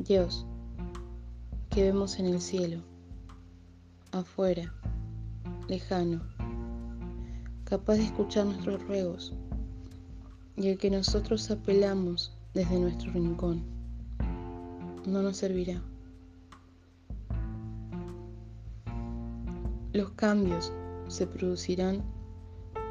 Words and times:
Dios, 0.00 0.46
que 1.68 1.82
vemos 1.82 2.18
en 2.18 2.24
el 2.24 2.40
cielo, 2.40 2.80
afuera, 4.12 4.72
lejano, 5.68 6.22
capaz 7.64 7.96
de 7.96 8.04
escuchar 8.04 8.46
nuestros 8.46 8.82
ruegos, 8.86 9.34
y 10.56 10.68
el 10.68 10.78
que 10.78 10.90
nosotros 10.90 11.50
apelamos 11.50 12.34
desde 12.54 12.80
nuestro 12.80 13.12
rincón, 13.12 13.62
no 15.04 15.20
nos 15.20 15.36
servirá. 15.36 15.82
Los 19.92 20.12
cambios 20.12 20.72
se 21.08 21.26
producirán 21.26 22.02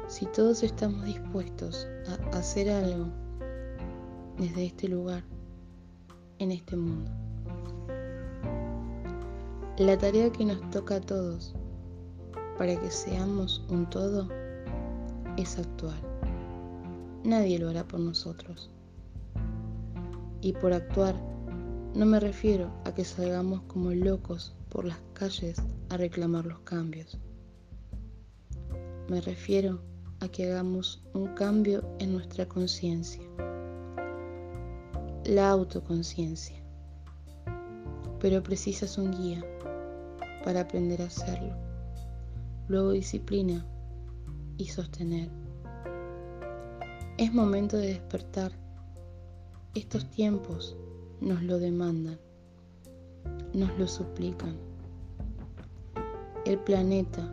si 0.06 0.26
todos 0.26 0.62
estamos 0.62 1.04
dispuestos 1.06 1.88
a 2.06 2.38
hacer 2.38 2.70
algo 2.70 3.08
desde 4.38 4.66
este 4.66 4.86
lugar, 4.86 5.24
en 6.40 6.50
este 6.52 6.76
mundo. 6.76 7.10
La 9.78 9.96
tarea 9.96 10.30
que 10.32 10.44
nos 10.44 10.68
toca 10.70 10.96
a 10.96 11.00
todos 11.00 11.54
para 12.58 12.78
que 12.78 12.90
seamos 12.90 13.64
un 13.68 13.88
todo 13.88 14.28
es 15.36 15.58
actuar. 15.58 15.98
Nadie 17.24 17.58
lo 17.58 17.68
hará 17.68 17.84
por 17.84 18.00
nosotros. 18.00 18.70
Y 20.40 20.52
por 20.54 20.72
actuar 20.72 21.14
no 21.94 22.06
me 22.06 22.20
refiero 22.20 22.70
a 22.84 22.94
que 22.94 23.04
salgamos 23.04 23.62
como 23.62 23.90
locos 23.90 24.54
por 24.70 24.84
las 24.84 24.98
calles 25.12 25.60
a 25.90 25.96
reclamar 25.96 26.46
los 26.46 26.60
cambios. 26.60 27.18
Me 29.08 29.20
refiero 29.20 29.80
a 30.20 30.28
que 30.28 30.50
hagamos 30.50 31.02
un 31.14 31.34
cambio 31.34 31.84
en 31.98 32.12
nuestra 32.12 32.46
conciencia, 32.46 33.22
la 35.30 35.48
autoconciencia. 35.48 36.56
Pero 38.18 38.42
precisas 38.42 38.98
un 38.98 39.12
guía 39.12 39.40
para 40.44 40.62
aprender 40.62 41.00
a 41.02 41.04
hacerlo, 41.04 41.54
luego 42.66 42.90
disciplina 42.90 43.64
y 44.56 44.66
sostener. 44.66 45.30
Es 47.16 47.32
momento 47.32 47.76
de 47.76 47.86
despertar. 47.86 48.50
Estos 49.76 50.10
tiempos 50.10 50.76
nos 51.20 51.40
lo 51.44 51.60
demandan, 51.60 52.18
nos 53.54 53.78
lo 53.78 53.86
suplican. 53.86 54.56
El 56.44 56.58
planeta 56.58 57.32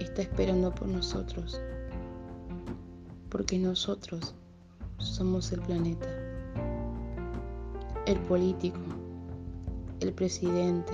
está 0.00 0.20
esperando 0.20 0.74
por 0.74 0.86
nosotros, 0.86 1.58
porque 3.30 3.58
nosotros 3.58 4.34
somos 4.98 5.50
el 5.52 5.62
planeta. 5.62 6.21
El 8.04 8.18
político, 8.20 8.80
el 10.00 10.12
presidente, 10.12 10.92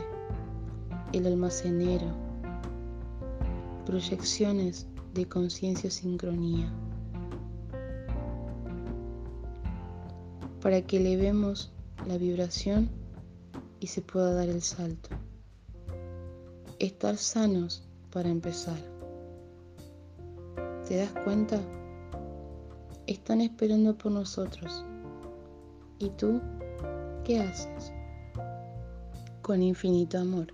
el 1.13 1.27
almacenero, 1.27 2.07
proyecciones 3.87 4.87
de 5.15 5.27
conciencia 5.27 5.91
sincronía, 5.91 6.71
para 10.61 10.83
que 10.83 10.99
elevemos 10.99 11.73
la 12.07 12.19
vibración 12.19 12.91
y 13.81 13.87
se 13.87 14.03
pueda 14.03 14.35
dar 14.35 14.51
el 14.51 14.61
salto. 14.61 15.09
Estar 16.79 17.17
sanos 17.17 17.89
para 18.13 18.29
empezar. 18.29 18.79
¿Te 20.87 20.97
das 20.97 21.13
cuenta? 21.25 21.59
Están 23.07 23.41
esperando 23.41 23.97
por 23.97 24.13
nosotros. 24.13 24.85
¿Y 25.99 26.11
tú 26.11 26.41
qué 27.29 27.41
haces? 27.41 27.93
Con 29.43 29.63
infinito 29.63 30.19
amor. 30.19 30.47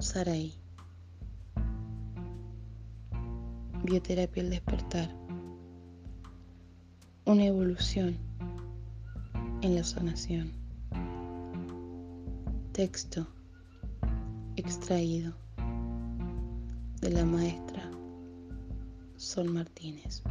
Sarai. 0.00 0.52
Bioterapia 3.84 4.42
al 4.42 4.50
despertar. 4.50 5.08
Una 7.24 7.44
evolución 7.44 8.16
en 9.62 9.76
la 9.76 9.84
sanación. 9.84 10.50
Texto 12.72 13.28
extraído 14.56 15.34
de 17.00 17.10
la 17.10 17.24
maestra 17.24 17.88
Sol 19.16 19.52
Martínez. 19.52 20.24